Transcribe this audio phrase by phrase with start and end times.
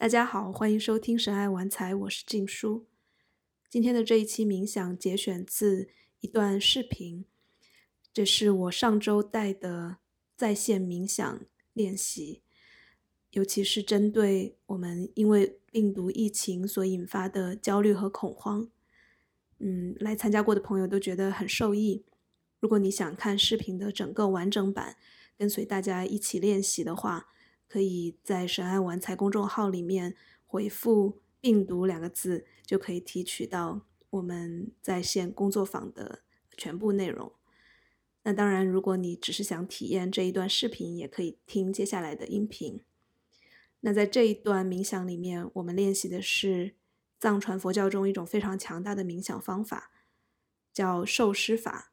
[0.00, 2.86] 大家好，欢迎收听神爱玩财，我是静书。
[3.68, 7.26] 今天的这一期冥想节选自一段视频，
[8.10, 9.98] 这是我上周带的
[10.34, 11.44] 在线冥想
[11.74, 12.40] 练习，
[13.32, 18.70] 尤其是针对我们因为病毒疫情所引发的焦虑和恐慌。
[19.58, 22.06] 嗯，来参加过的朋友都觉得很受益。
[22.58, 24.96] 如果你想看视频的整个完整版，
[25.36, 27.26] 跟随大家一起练习的话。
[27.70, 36.24] 可以在“神爱玩财”公众号里面回复“病毒”两个字，就可以提取到我们在线工作坊的
[36.56, 37.32] 全部内容。
[38.24, 42.80] 那当然，如果你只是想体验这一段视频，也可以听接下来的音频。
[43.82, 46.74] 那在这一段冥想里面，我们练习的是
[47.20, 49.92] 藏传佛教中一种非常强大的冥想方法，
[50.72, 51.92] 叫受施法。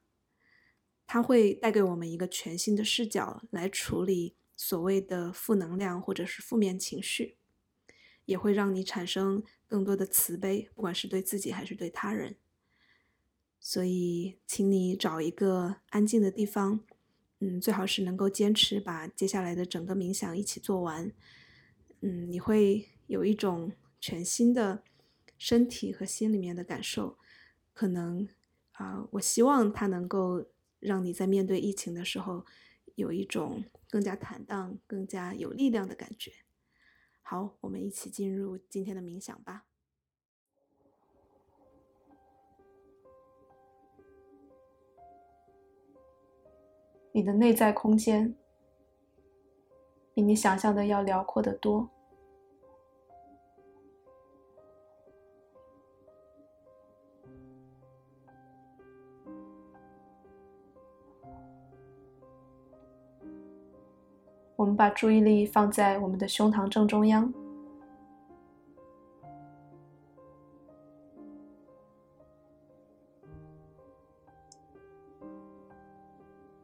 [1.06, 4.34] 它会带给我们一个全新的视角来处理。
[4.58, 7.38] 所谓的负能量或者是负面情绪，
[8.26, 12.36] 也会让你产生更多的慈悲，不管是对自己还是对他人。
[13.60, 16.80] 所以，请你找一个安静的地方，
[17.40, 21.12] 嗯，最好是能够坚持把接下来的整个冥想一起做完。
[22.02, 24.84] 嗯，你会有一种全新的
[25.38, 27.18] 身体和心里面的感受。
[27.74, 28.28] 可能
[28.72, 30.48] 啊，我希望它能够
[30.80, 32.44] 让你在面对疫情的时候
[32.96, 33.64] 有一种。
[33.90, 36.32] 更加坦荡、更加有力量的感觉。
[37.22, 39.66] 好，我们一起进入今天的冥想吧。
[47.12, 48.36] 你的内在空间
[50.14, 51.90] 比你想象的要辽阔得多。
[64.58, 67.32] 我们把注意力放在我们的胸膛正中央，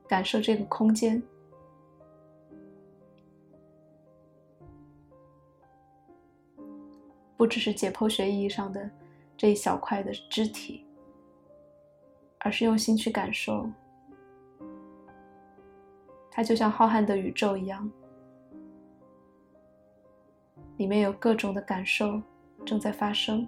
[0.08, 1.22] 感受这个空间，
[7.38, 8.90] 不只是解剖学意义上的
[9.38, 10.84] 这一小块的肢体，
[12.40, 13.70] 而是用心去感受。
[16.36, 17.88] 它就像浩瀚的宇宙一样，
[20.78, 22.20] 里面有各种的感受
[22.66, 23.48] 正在发生。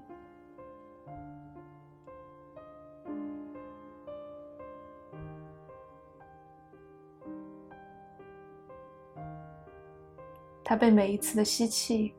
[10.64, 12.14] 它被每一次的吸气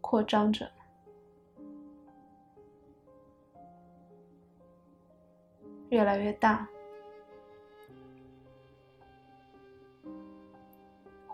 [0.00, 0.66] 扩张着，
[5.90, 6.66] 越来越大。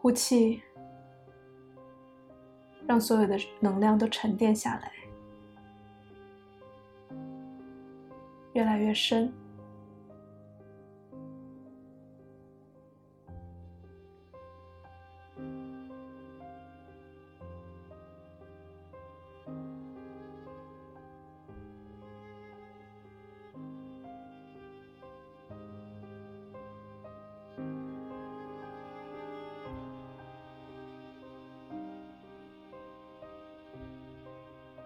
[0.03, 0.61] 呼气，
[2.89, 4.93] 让所有的能量都沉淀下来，
[8.53, 9.33] 越来越深。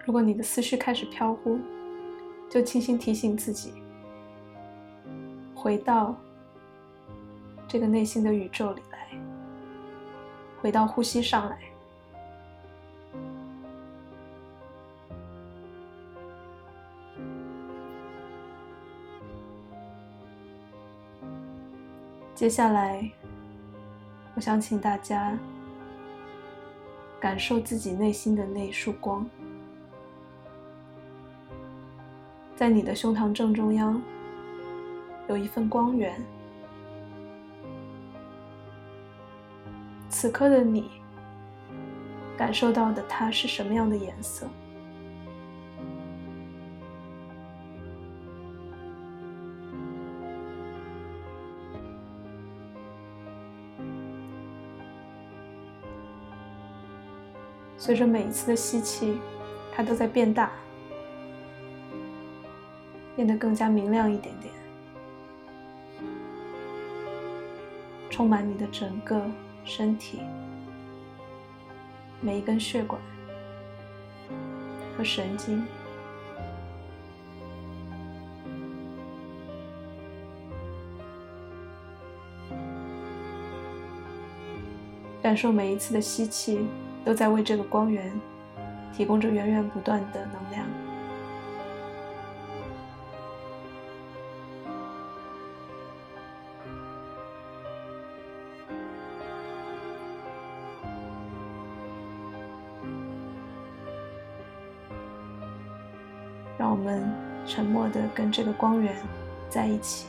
[0.07, 1.59] 如果你的思绪开始飘忽，
[2.49, 3.73] 就轻轻提醒自己，
[5.53, 6.15] 回到
[7.67, 9.09] 这个内心的宇宙里来，
[10.61, 11.59] 回到呼吸上来。
[22.33, 23.11] 接下来，
[24.35, 25.37] 我想请大家
[27.19, 29.29] 感受自己内心的那一束光。
[32.57, 34.01] 在你的胸膛正中央，
[35.29, 36.19] 有一份光源。
[40.09, 40.89] 此刻的你，
[42.35, 44.47] 感受到的它是什么样的颜色？
[57.77, 59.19] 随着每一次的吸气，
[59.71, 60.51] 它都在变大。
[63.17, 64.53] 变得更加明亮一点点，
[68.11, 69.19] 充满你的整个
[69.65, 70.19] 身体，
[72.21, 73.01] 每一根血管
[74.95, 75.65] 和神经，
[85.23, 86.67] 感受每一次的吸气
[87.03, 88.13] 都在为这个光源
[88.93, 90.86] 提供着源源不断的能量。
[107.89, 108.95] 的跟这个光源
[109.49, 110.07] 在一起，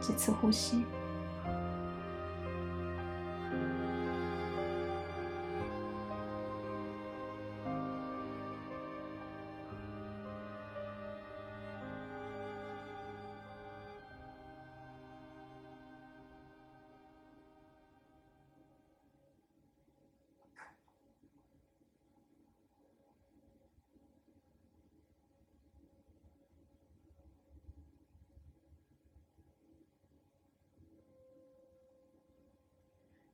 [0.00, 0.84] 几次呼吸。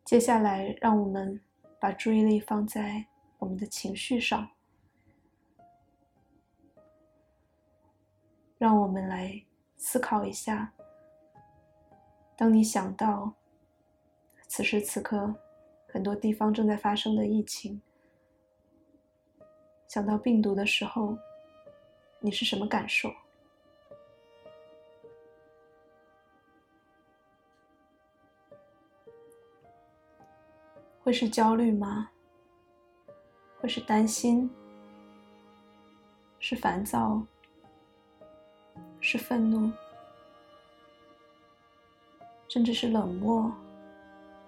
[0.08, 1.38] 接下来，让我们
[1.78, 3.04] 把注意力放在
[3.36, 4.48] 我们的情绪上，
[8.56, 9.44] 让我们来
[9.76, 10.72] 思考一下：
[12.34, 13.34] 当你想到
[14.46, 15.34] 此时此刻
[15.86, 17.78] 很多地方正在发生的疫情，
[19.88, 21.18] 想到病毒的时候，
[22.18, 23.12] 你是什么感受？
[31.08, 32.10] 会是焦虑吗？
[33.62, 34.50] 会是担心？
[36.38, 37.22] 是烦躁？
[39.00, 39.72] 是愤怒？
[42.46, 43.50] 甚至是冷漠？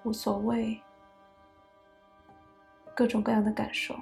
[0.03, 0.79] 无所谓？
[2.95, 3.99] 各种各样的感受，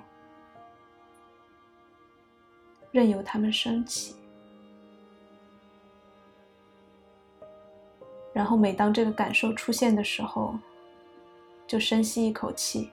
[2.90, 4.16] 任由它们升起。
[8.32, 10.58] 然后，每当这个感受出现的时候，
[11.69, 12.91] 就深吸一口气，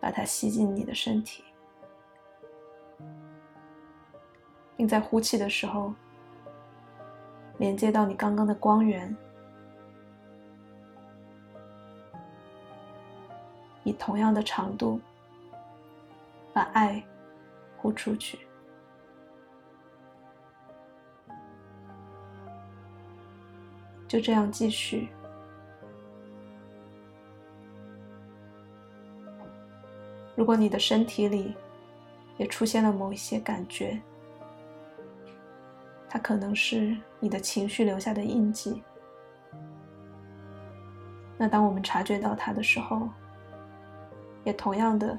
[0.00, 1.44] 把它吸进你的身体，
[4.78, 5.92] 并在呼气的时候
[7.58, 9.14] 连接到你刚刚的光源，
[13.84, 14.98] 以同样的长度
[16.54, 17.04] 把爱
[17.76, 18.38] 呼出去，
[24.08, 25.10] 就这样继续。
[30.36, 31.56] 如果你的身体里
[32.36, 33.98] 也出现了某一些感觉，
[36.08, 38.82] 它可能是你的情绪留下的印记。
[41.38, 43.08] 那当我们察觉到它的时候，
[44.44, 45.18] 也同样的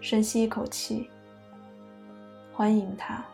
[0.00, 1.08] 深吸一口气，
[2.52, 3.24] 欢迎它，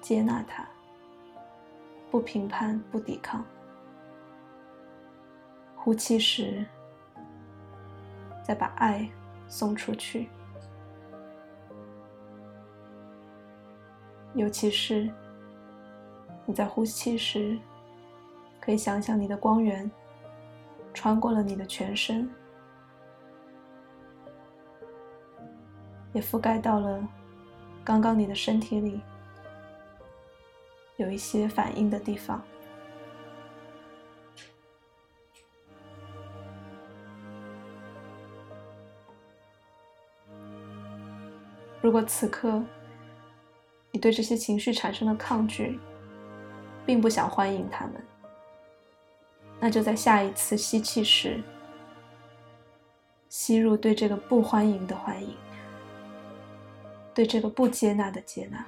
[0.00, 0.64] 接纳它，
[2.10, 3.44] 不评判，不抵抗。
[5.74, 6.64] 呼气时，
[8.42, 9.08] 再把爱。
[9.48, 10.28] 送出去，
[14.34, 15.10] 尤其是
[16.44, 17.58] 你在呼气时，
[18.60, 19.90] 可以想想你的光源
[20.92, 22.28] 穿过了你的全身，
[26.12, 27.06] 也覆盖到了
[27.84, 29.00] 刚刚你的身体里
[30.96, 32.42] 有一些反应的地方。
[41.82, 42.62] 如果此刻
[43.92, 45.78] 你对这些情绪产生了抗拒，
[46.84, 47.94] 并不想欢迎他们，
[49.60, 51.42] 那就在下一次吸气时，
[53.28, 55.36] 吸入对这个不欢迎的欢迎，
[57.14, 58.66] 对这个不接纳的接纳，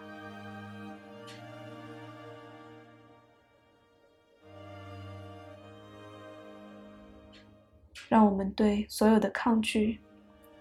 [8.09, 10.01] 让我们对所有的抗拒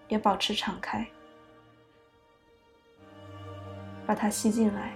[0.08, 1.06] 也保持敞开。
[4.08, 4.94] 把它吸进来，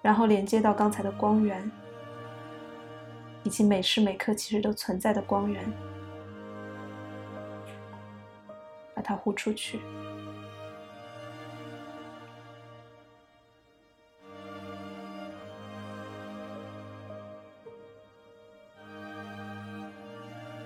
[0.00, 1.68] 然后连接到刚才的光源，
[3.42, 5.64] 以及每时每刻其实都存在的光源，
[8.94, 9.80] 把它呼出去。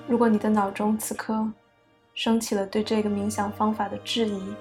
[0.07, 1.51] 如果你的脑中此刻
[2.13, 4.55] 升起了对这个冥想方法的质疑，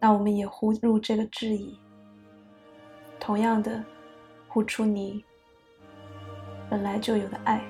[0.00, 1.78] 那我们也呼入这个质疑，
[3.20, 3.84] 同样的，
[4.48, 5.22] 呼出你
[6.70, 7.62] 本来就有的爱。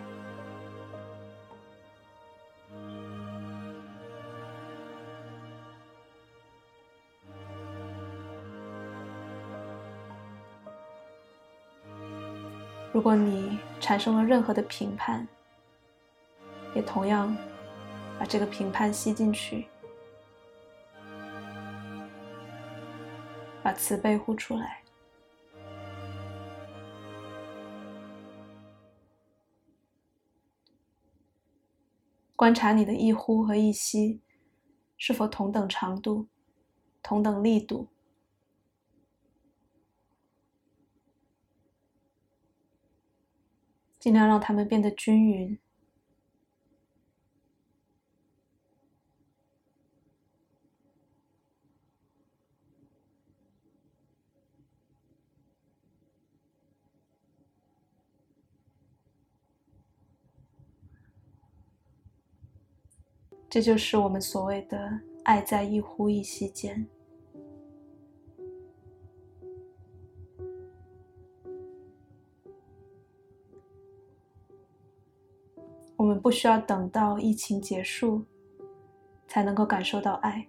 [12.92, 15.26] 如果你产生了任何的评判，
[16.74, 17.36] 也同样
[18.18, 19.66] 把这个评判吸进去，
[23.62, 24.82] 把慈悲呼出来。
[32.36, 34.22] 观察你的一呼和一吸
[34.96, 36.26] 是否同等长度、
[37.02, 37.88] 同等力度，
[43.98, 45.58] 尽量让它们变得均匀。
[63.50, 66.86] 这就是我们所谓的“爱在一呼一吸间”。
[75.96, 78.24] 我们不需要等到疫情结束，
[79.26, 80.46] 才能够感受到爱。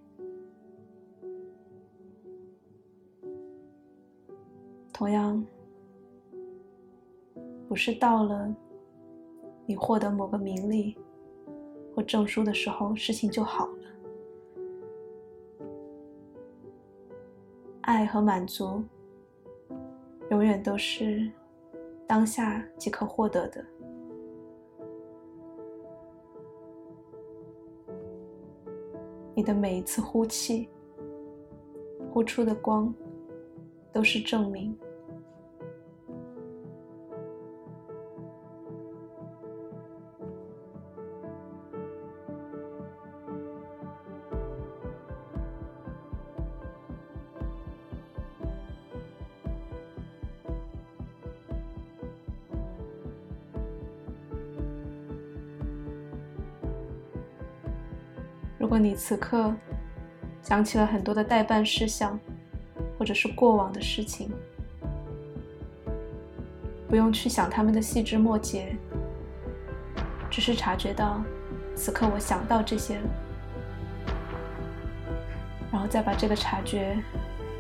[4.94, 5.44] 同样，
[7.68, 8.56] 不是到了
[9.66, 10.96] 你获得某个名利。
[11.96, 13.74] 或证书的时候，事情就好了。
[17.82, 18.84] 爱和满足
[20.30, 21.30] 永远都是
[22.08, 23.66] 当下即可获得的。
[29.34, 30.70] 你的每一次呼气，
[32.12, 32.94] 呼出的光，
[33.92, 34.78] 都是证明。
[58.72, 59.54] 果你此刻
[60.42, 62.18] 想起了很多的代办事项，
[62.98, 64.32] 或者是过往的事情，
[66.88, 68.74] 不用去想他们的细枝末节，
[70.30, 71.22] 只是察觉到
[71.76, 73.02] 此刻我想到这些，
[75.70, 76.98] 然后再把这个察觉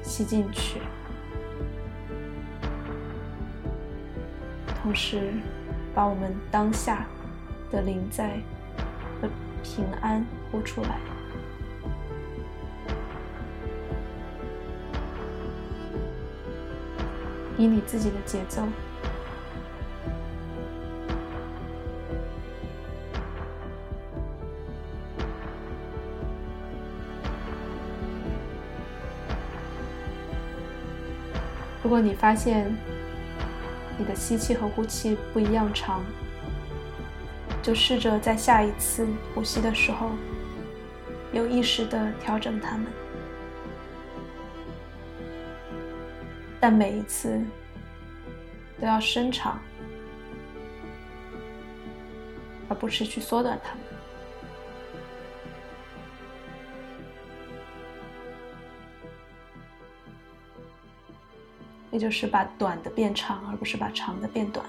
[0.02, 0.80] 吸进去，
[4.82, 5.34] 同时
[5.94, 7.06] 把我们当下
[7.70, 8.40] 的临在
[9.22, 9.28] 和
[9.62, 10.26] 平安。
[10.52, 11.00] 呼出来，
[17.58, 18.64] 以你自己的节奏。
[31.84, 32.74] 如果你发现
[33.98, 36.02] 你的吸气和呼气不一样长，
[37.62, 40.10] 就试着在下一次呼吸的时候。
[41.34, 42.88] 有意识的调整它们，
[46.60, 47.42] 但每一次
[48.80, 49.60] 都要伸长，
[52.68, 53.82] 而不是去缩短它们。
[61.92, 64.66] 也就是把短的变长，而不是把长的变短。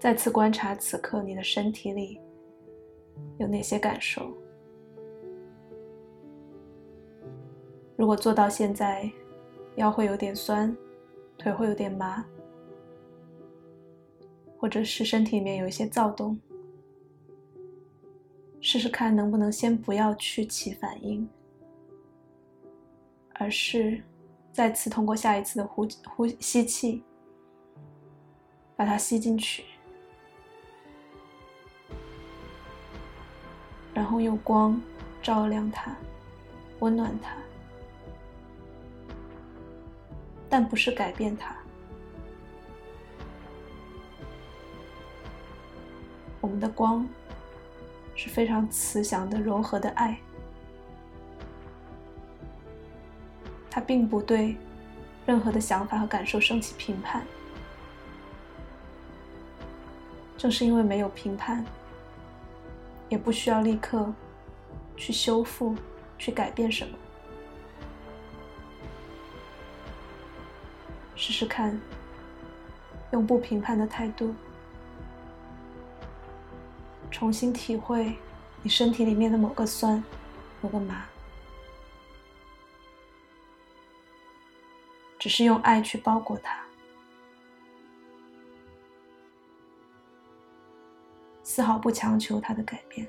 [0.00, 2.18] 再次观察此刻你的身体里
[3.36, 4.32] 有哪些感受。
[7.98, 9.08] 如果做到现在，
[9.76, 10.74] 腰会有点酸，
[11.36, 12.24] 腿会有点麻，
[14.56, 16.40] 或者是身体里面有一些躁动，
[18.58, 21.28] 试试看能不能先不要去起反应，
[23.34, 24.02] 而是
[24.50, 27.04] 再次通过下一次的呼呼吸气，
[28.74, 29.62] 把它吸进去。
[34.00, 34.80] 然后用光
[35.20, 35.94] 照亮它，
[36.78, 37.36] 温暖它，
[40.48, 41.54] 但不是改变它。
[46.40, 47.06] 我们的光
[48.14, 50.18] 是非常慈祥的、柔和的爱，
[53.68, 54.56] 它并不对
[55.26, 57.22] 任何的想法和感受升起评判。
[60.38, 61.62] 正是因为没有评判。
[63.10, 64.10] 也不需要立刻
[64.96, 65.76] 去修复、
[66.16, 66.96] 去改变什么。
[71.14, 71.78] 试试看，
[73.10, 74.34] 用不评判的态度
[77.10, 78.16] 重新体会
[78.62, 80.02] 你身体里面的某个酸、
[80.62, 81.04] 某个麻，
[85.18, 86.64] 只是用爱去包裹它，
[91.60, 93.06] 丝毫不强求他的改变。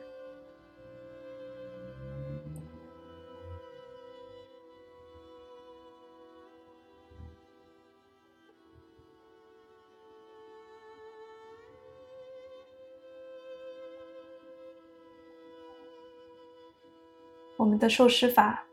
[17.56, 18.68] 我们的受施法，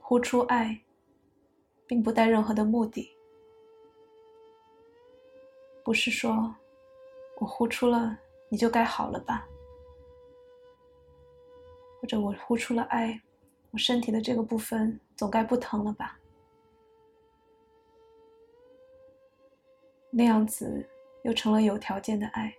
[0.00, 0.80] 呼出爱，
[1.86, 3.14] 并不带任何的目的，
[5.84, 6.54] 不是说
[7.40, 8.18] 我呼出了
[8.48, 9.46] 你就该好了吧，
[12.00, 13.22] 或者我呼出了爱，
[13.70, 16.18] 我身体的这个部分总该不疼了吧？
[20.10, 20.88] 那样子
[21.22, 22.56] 又成了有条件的爱，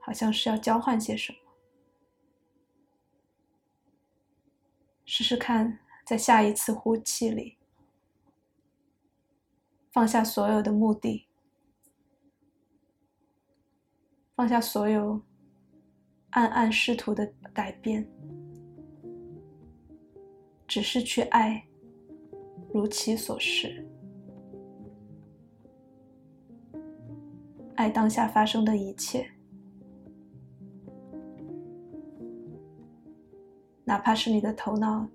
[0.00, 1.38] 好像是要交换些什么。
[5.06, 7.56] 试试看，在下一次呼气里，
[9.90, 11.26] 放下所有的目的，
[14.36, 15.18] 放下所有
[16.32, 18.06] 暗暗试图的改变，
[20.68, 21.66] 只是去爱，
[22.70, 23.82] 如其所是，
[27.76, 29.26] 爱当下发生的一切。
[33.84, 35.08] 哪怕是你的头脑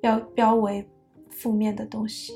[0.00, 0.84] 标标为
[1.28, 2.32] 负面的东西，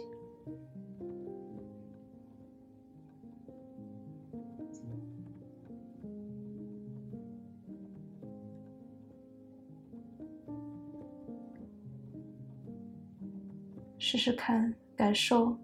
[14.17, 15.57] 试试看，感受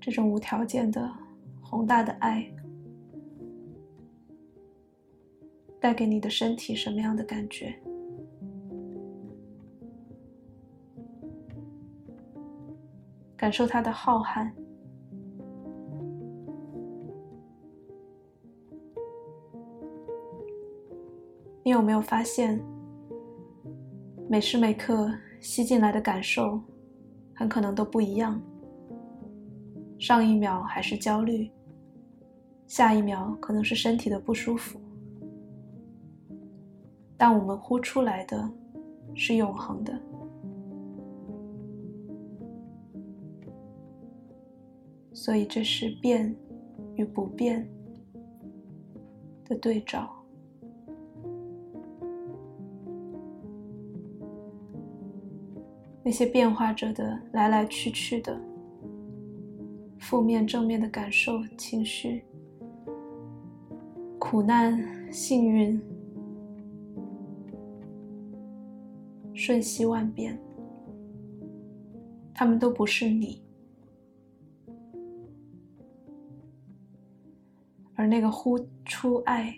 [0.00, 1.08] 这种无条件的
[1.62, 2.44] 宏大的爱。
[5.78, 7.72] 带给你的身体什么样的感觉？
[13.36, 14.50] 感受它的浩瀚。
[21.62, 22.60] 你有没有发现，
[24.28, 25.08] 每时每刻
[25.46, 26.60] 吸进来的感受，
[27.32, 28.42] 很可能都不一样。
[29.96, 31.48] 上一秒还是焦虑，
[32.66, 34.80] 下一秒可能是身体的不舒服。
[37.16, 38.50] 但我们呼出来的
[39.14, 39.96] 是永恒的，
[45.12, 46.34] 所以这是变
[46.96, 47.66] 与不变
[49.44, 50.15] 的对照。
[56.06, 58.40] 那些变化着的来来去去的
[59.98, 62.24] 负面、正面的感受、情绪、
[64.16, 65.82] 苦难、幸运。
[69.34, 70.38] 瞬息万变，
[72.32, 73.44] 他们都不是你，
[77.96, 79.52] 而那个呼出爱、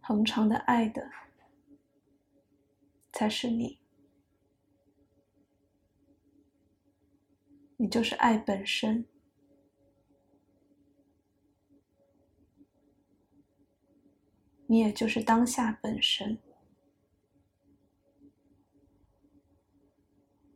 [0.00, 1.06] 恒长的爱的，
[3.14, 3.78] 才是你。
[7.76, 9.06] 你就是爱本身，
[14.66, 16.38] 你也就是当下本身。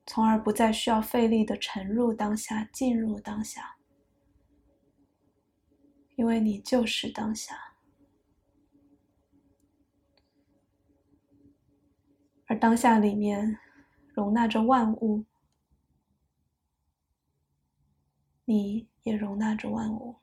[0.04, 3.76] 从而不再需要费力的沉入当下、进入当下，
[6.16, 7.67] 因为你就是当下，
[12.48, 13.58] 而当下里面
[14.14, 15.26] 容纳着万物，
[18.46, 20.16] 你也容纳着万物，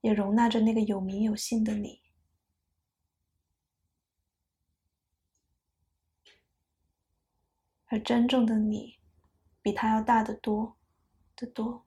[0.00, 2.00] 也容纳着那个有名有姓的你。
[7.88, 8.98] 而真正的你，
[9.60, 10.78] 比他要大得多，
[11.36, 11.84] 得多。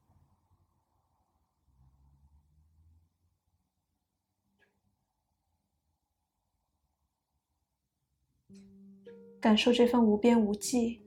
[9.40, 11.02] 感受这份无边无际，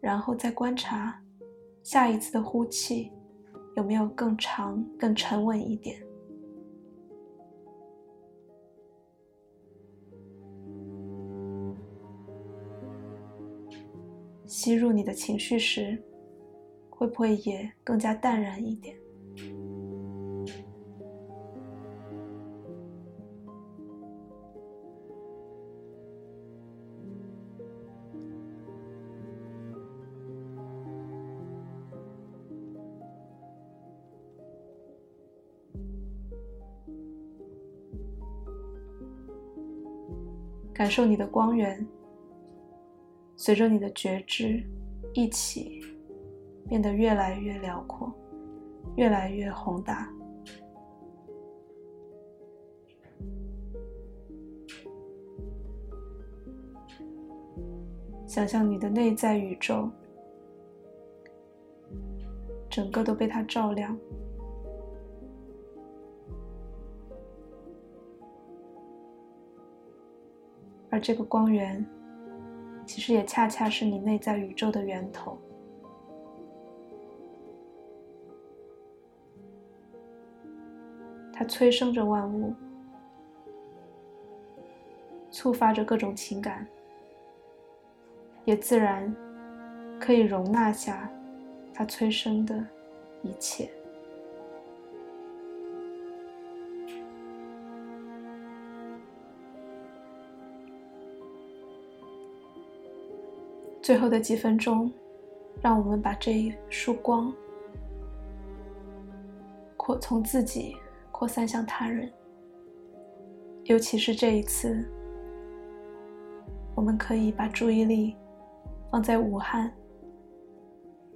[0.00, 1.22] 然后再观察
[1.82, 3.10] 下一次的呼气
[3.76, 6.02] 有没有更长、更沉稳一点。
[14.46, 16.02] 吸入你的情绪时，
[16.90, 18.94] 会不会也更加淡然一点？
[40.80, 41.86] 感受你的光源，
[43.36, 44.64] 随着你的觉知
[45.12, 45.78] 一起
[46.66, 48.10] 变得越来越辽阔，
[48.96, 50.10] 越来越宏大。
[58.26, 59.90] 想象你的内在宇宙，
[62.70, 63.94] 整个都被它照亮，
[71.00, 71.84] 这个光源，
[72.86, 75.38] 其实也恰恰是你内在宇宙的源头。
[81.32, 82.54] 它催生着万物，
[85.30, 86.66] 触发着各种情感。
[88.44, 89.14] 也自然
[90.00, 91.10] 可以容纳下
[91.72, 92.66] 它催生的
[93.22, 93.70] 一切。
[103.90, 104.88] 最后的几分钟，
[105.60, 107.34] 让我们把这一束光
[109.76, 110.76] 扩从自己
[111.10, 112.08] 扩散向他人，
[113.64, 114.88] 尤其是这一次，
[116.76, 118.14] 我们可以把注意力。
[118.92, 119.72] 放在武汉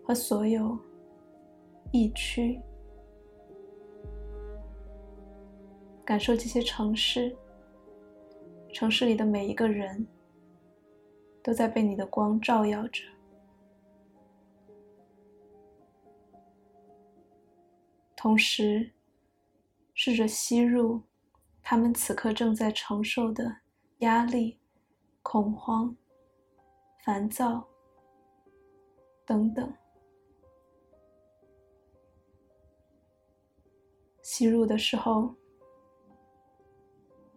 [0.02, 0.76] 和所有
[1.92, 2.60] 疫区，
[6.04, 7.36] 感受这些城市，
[8.72, 10.04] 城市里的每一个人
[11.44, 13.04] 都在被你的光照耀着，
[18.16, 18.90] 同时
[19.92, 21.02] 试着吸入
[21.62, 23.58] 他们此刻正在承受的
[23.98, 24.58] 压力、
[25.22, 25.94] 恐慌。
[27.04, 27.68] 烦躁，
[29.26, 29.70] 等等。
[34.22, 35.34] 吸入的时候，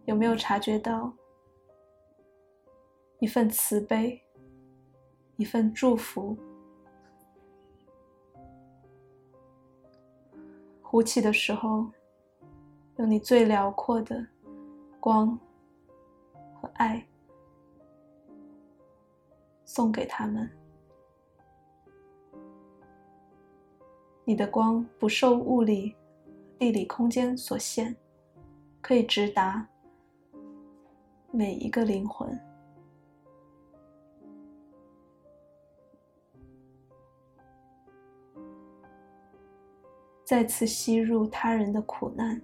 [0.06, 1.12] 有没有察觉到
[3.20, 4.22] 一份慈悲，
[5.36, 6.36] 一份祝福？
[10.82, 11.86] 呼气的时候，
[12.96, 14.26] 用你最辽阔的
[15.00, 15.38] 光
[16.54, 17.04] 和爱。
[19.64, 20.50] 送给他们，
[24.24, 25.94] 你的光不受物理、
[26.58, 27.94] 地理空间所限，
[28.80, 29.68] 可以直达
[31.30, 32.47] 每一个灵魂。
[40.28, 42.38] 再次吸入他人的苦难，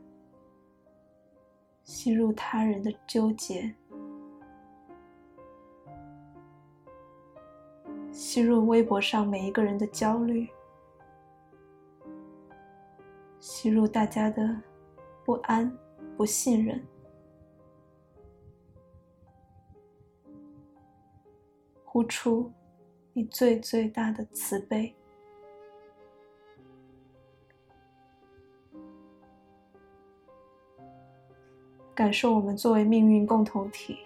[1.82, 3.74] 吸入他人的纠结。
[8.10, 10.48] 吸入微博上每一个人的焦虑，
[13.38, 14.62] 吸入大家的
[15.22, 15.70] 不安、
[16.16, 16.82] 不信任，
[21.84, 22.50] 呼出
[23.12, 24.96] 你最最大的慈悲，
[31.94, 33.98] 感受我们作为命运共同体。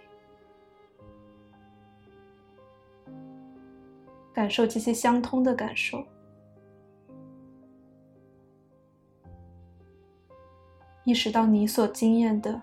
[4.34, 6.04] 感受这些相通的感受，
[11.02, 12.62] 意识到你所经验的，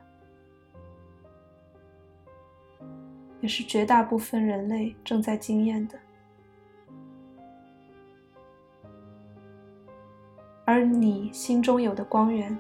[3.41, 5.99] 也是绝大部分人类正在经验的，
[10.63, 12.57] 而你心中有的光源，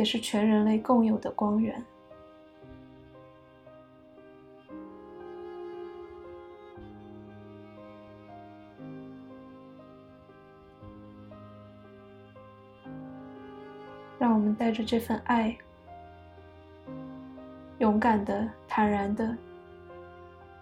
[0.00, 1.84] 也是全人类共有的光源。
[14.18, 15.54] 让我们带着这份爱，
[17.78, 19.36] 勇敢的、坦然的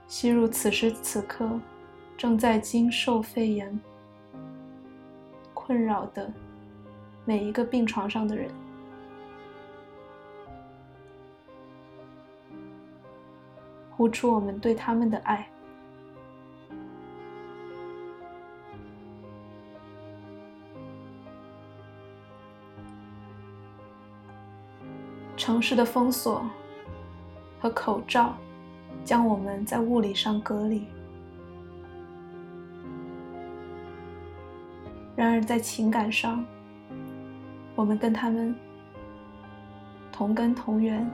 [0.08, 1.48] 吸入此时此刻
[2.16, 3.80] 正在经受肺炎
[5.54, 6.28] 困扰的
[7.24, 8.50] 每一个病床上的人，
[13.98, 15.44] 呼出我们对他们的爱。
[25.36, 26.48] 城市的封锁
[27.58, 28.36] 和口罩
[29.04, 30.86] 将我们在物理上隔离。
[35.16, 36.44] 然而，在情感上，
[37.74, 38.54] 我们跟他们
[40.12, 41.04] 同根同源，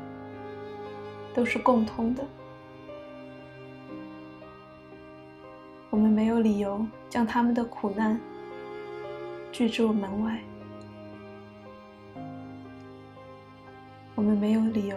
[1.32, 2.22] 都是共通的。
[5.94, 8.20] 我们没有理由将他们的苦难
[9.52, 10.40] 拒之门外。
[14.16, 14.96] 我们没有理由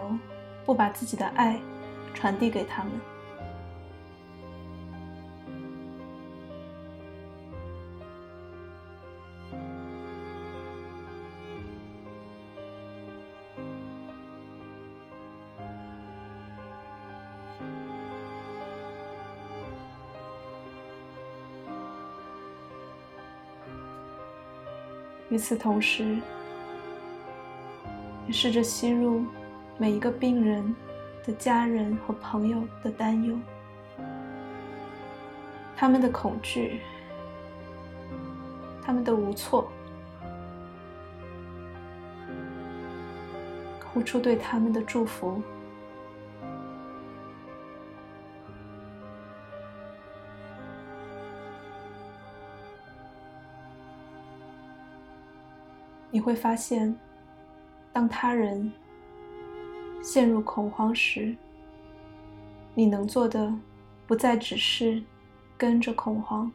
[0.66, 1.56] 不把自己的爱
[2.14, 3.17] 传递给他们。
[25.38, 26.18] 与此同时，
[28.26, 29.24] 也试着吸入
[29.76, 30.74] 每一个病人
[31.24, 33.38] 的家人和朋友的担忧，
[35.76, 36.80] 他们的恐惧，
[38.82, 39.70] 他们的无措，
[43.92, 45.40] 呼出对他们的祝福。
[56.18, 56.92] 你会发现，
[57.92, 58.72] 当他人
[60.02, 61.32] 陷入恐慌时，
[62.74, 63.54] 你能做的
[64.04, 65.00] 不再只是
[65.56, 66.50] 跟着恐慌，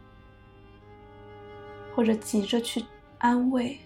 [1.96, 2.84] 或者急着去
[3.20, 3.80] 安慰，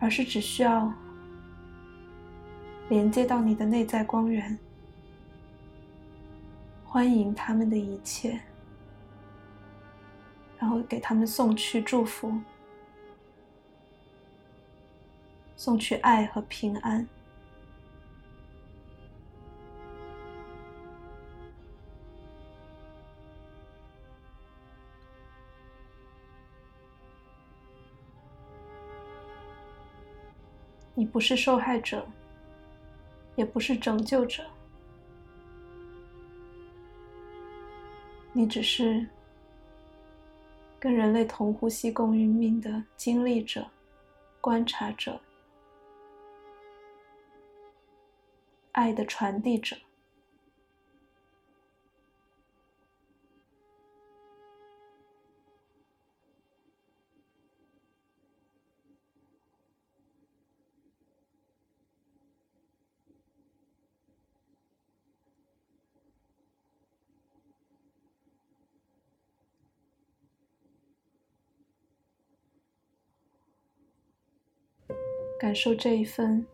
[0.00, 0.92] 而是只需要
[2.88, 4.58] 连接到你的内在光源，
[6.84, 8.40] 欢迎他们的一切。
[10.60, 12.30] 然后给他们送去祝福，
[15.56, 17.08] 送去爱和平安。
[30.94, 32.06] 你不是受害者，
[33.34, 34.44] 也不是拯救者，
[38.34, 39.08] 你只是。
[40.80, 43.70] 跟人类同呼吸共运命的经历者、
[44.40, 45.20] 观察者、
[48.72, 49.76] 爱的传递者。
[75.40, 76.46] 感受这一份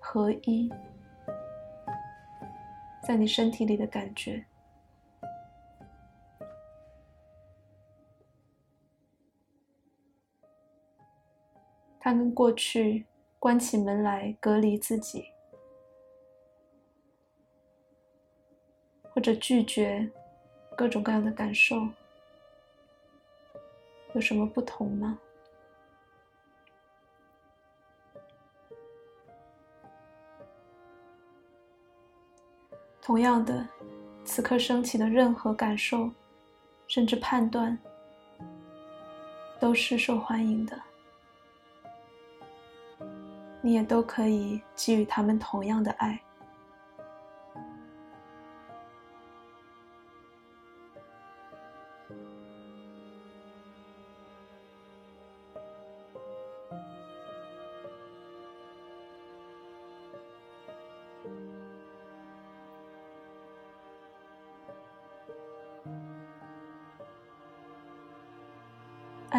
[0.00, 0.68] 合一，
[3.06, 4.44] 在你身体里的感觉。
[12.00, 13.06] 他跟过去
[13.38, 15.26] 关起门来隔离自己，
[19.04, 20.10] 或者拒绝
[20.76, 21.76] 各种各样的感受，
[24.14, 25.16] 有什么不同吗？
[33.08, 33.66] 同样的，
[34.22, 36.10] 此刻升起的任何感受，
[36.86, 37.78] 甚至判断，
[39.58, 40.78] 都是受欢迎的。
[43.62, 46.20] 你也都可以给予他们同样的爱。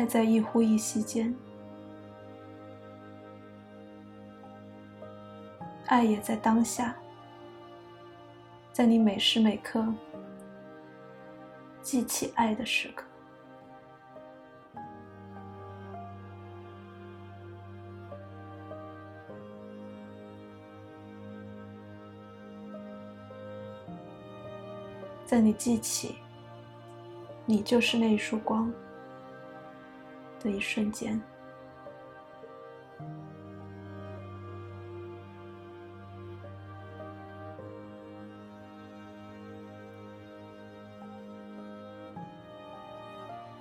[0.09, 1.31] 在一呼一吸间，
[5.85, 6.95] 爱也在当下，
[8.73, 9.85] 在你每时每刻
[11.83, 13.05] 记起爱的时刻，
[25.23, 26.15] 在你记起，
[27.45, 28.73] 你就是那一束光。
[30.39, 31.21] 的一瞬间，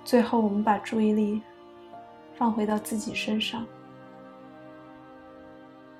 [0.03, 1.41] 最后，我们把注意力
[2.35, 3.65] 放回到自己身上，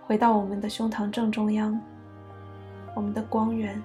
[0.07, 1.79] 回到我们的胸膛正中央，
[2.95, 3.81] 我们的光源。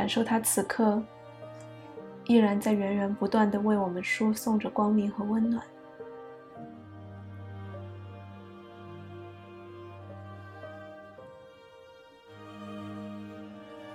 [0.00, 0.98] 感受它此刻
[2.24, 5.62] 依然在源源不断的为我们输送着光明和温暖，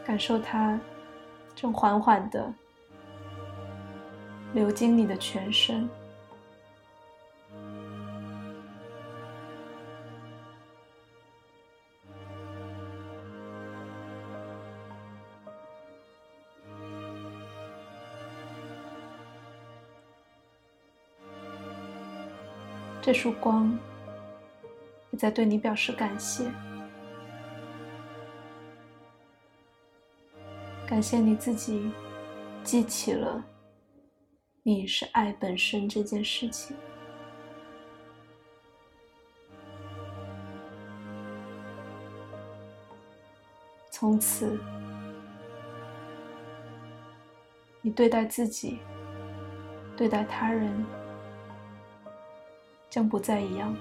[0.05, 0.79] 感受它
[1.55, 2.53] 正缓缓的
[4.53, 5.89] 流经你的全身。
[23.05, 23.77] 这束光
[25.11, 26.51] 也在对你表示感谢，
[30.87, 31.91] 感谢你自己
[32.63, 33.45] 记起了
[34.63, 36.75] 你是爱本身这件事情。
[43.91, 44.59] 从此，
[47.83, 48.79] 你对待自己，
[49.95, 50.83] 对待他人。
[52.95, 53.75] 将不再一样。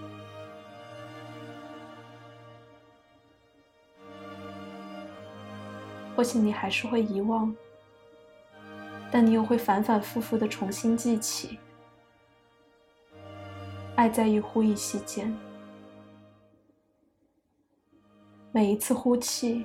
[6.17, 7.55] 或许你还是会遗忘，
[9.13, 11.61] 但你又会反反复复的重新记起。
[13.95, 15.33] 爱在一呼一吸间，
[18.51, 19.65] 每一次呼气，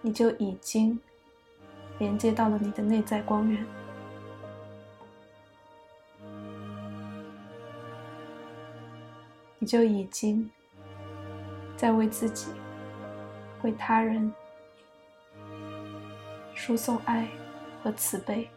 [0.00, 0.96] 你就已经
[1.98, 3.66] 连接到了你的内在光源。
[9.66, 10.48] 就已经
[11.76, 12.46] 在为自己、
[13.62, 14.32] 为他人
[16.54, 17.28] 输送爱
[17.82, 18.48] 和慈悲。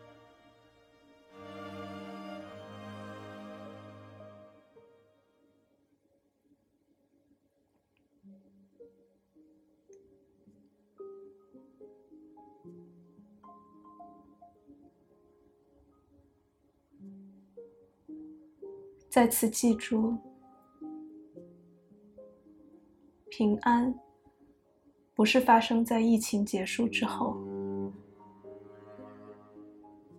[19.10, 20.29] 再次记住。
[23.40, 23.98] 平安
[25.16, 27.38] 不是发生在疫情结束之后，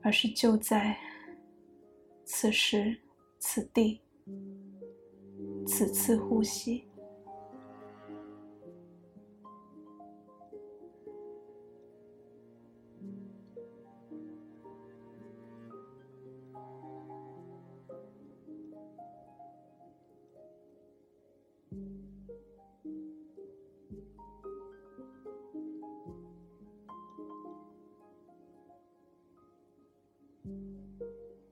[0.00, 0.96] 而是就在
[2.24, 2.98] 此时
[3.38, 4.00] 此地
[5.66, 6.88] 此次呼吸。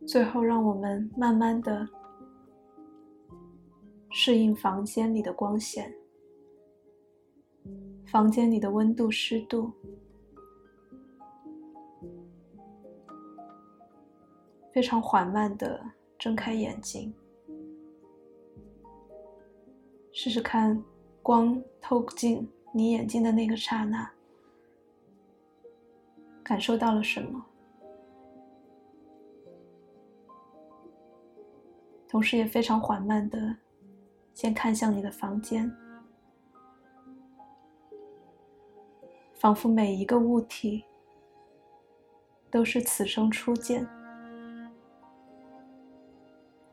[0.08, 1.86] 最后，让我们慢慢的
[4.08, 5.94] 适应房间里的光线，
[8.06, 9.70] 房间里的温度、湿度，
[14.72, 15.78] 非常缓慢的
[16.18, 17.12] 睁开眼睛，
[20.10, 20.82] 试试看
[21.22, 24.10] 光透进你眼睛的那个刹那，
[26.42, 27.44] 感受到了什么？
[32.08, 33.54] 同时也非常缓慢的，
[34.32, 35.70] 先看向你的房间，
[39.34, 40.82] 仿佛每一个物体
[42.50, 43.86] 都是此生初见，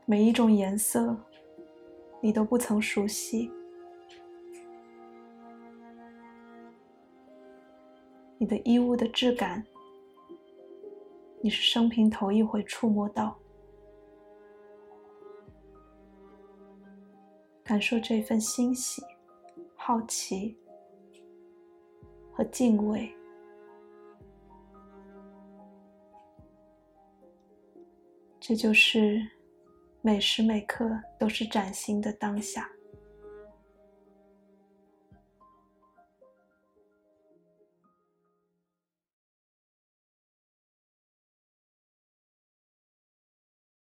[0.06, 1.14] 每一种颜色
[2.22, 3.52] 你都不曾熟悉，
[8.38, 9.62] 你的衣物的质感，
[11.42, 13.36] 你是生平头一回触摸到。
[17.66, 19.02] 感受这份欣喜、
[19.74, 20.56] 好奇
[22.32, 23.12] 和敬畏，
[28.38, 29.20] 这就是
[30.00, 32.70] 每时每刻都是崭新的当下。